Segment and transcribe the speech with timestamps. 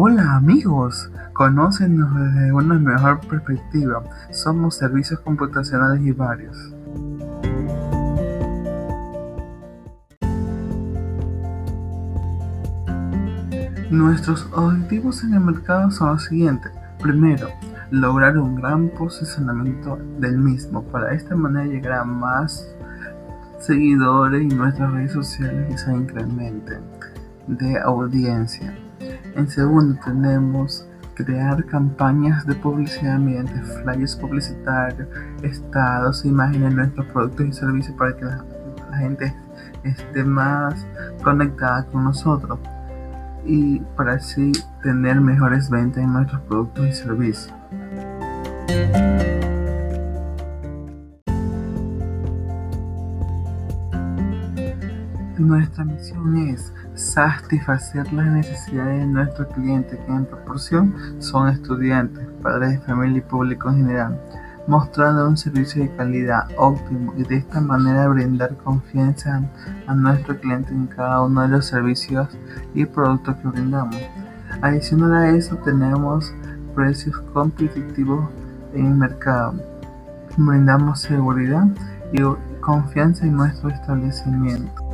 [0.00, 4.00] Hola amigos, conócenos desde una mejor perspectiva.
[4.30, 6.56] Somos servicios computacionales y varios.
[13.90, 16.70] Nuestros objetivos en el mercado son los siguientes.
[17.02, 17.48] Primero,
[17.90, 20.84] lograr un gran posicionamiento del mismo.
[20.84, 22.72] Para esta manera llegar a más
[23.58, 26.82] seguidores y nuestras redes sociales y se incrementen
[27.48, 28.78] de audiencia.
[29.38, 30.84] En segundo, tenemos
[31.14, 35.08] crear campañas de publicidad mediante flyers publicitarios,
[35.42, 38.44] estados, imágenes de nuestros productos y servicios para que la,
[38.90, 39.32] la gente
[39.84, 40.84] esté más
[41.22, 42.58] conectada con nosotros
[43.46, 44.50] y para así
[44.82, 47.54] tener mejores ventas en nuestros productos y servicios.
[55.38, 62.72] Nuestra misión es satisfacer las necesidades de nuestros clientes, que en proporción son estudiantes, padres
[62.72, 64.20] de familia y público en general,
[64.66, 69.40] mostrando un servicio de calidad óptimo y de esta manera brindar confianza
[69.86, 72.28] a nuestros clientes en cada uno de los servicios
[72.74, 73.96] y productos que brindamos.
[74.60, 76.34] Adicional a eso tenemos
[76.74, 78.28] precios competitivos
[78.74, 79.54] en el mercado.
[80.36, 81.68] Brindamos seguridad
[82.12, 82.22] y
[82.60, 84.87] confianza en nuestro establecimiento.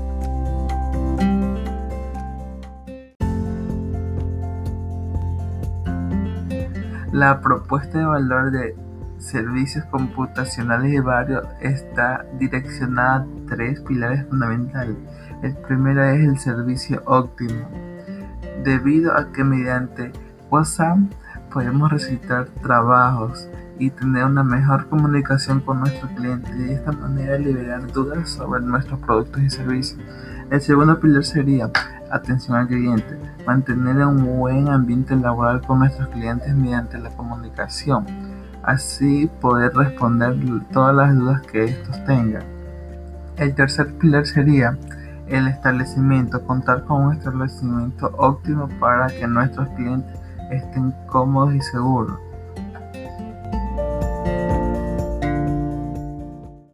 [7.14, 8.76] La propuesta de valor de
[9.18, 14.96] servicios computacionales y varios está direccionada a tres pilares fundamentales.
[15.40, 17.68] El primero es el servicio óptimo,
[18.64, 20.10] debido a que mediante
[20.50, 20.98] WhatsApp
[21.52, 27.38] podemos recitar trabajos y tener una mejor comunicación con nuestros clientes y de esta manera
[27.38, 30.00] liberar dudas sobre nuestros productos y servicios.
[30.50, 31.70] El segundo pilar sería
[32.10, 38.06] atención al cliente, mantener un buen ambiente laboral con nuestros clientes mediante la comunicación,
[38.62, 40.36] así poder responder
[40.72, 42.44] todas las dudas que estos tengan.
[43.36, 44.78] El tercer pilar sería
[45.26, 50.18] el establecimiento, contar con un establecimiento óptimo para que nuestros clientes
[50.50, 52.18] estén cómodos y seguros.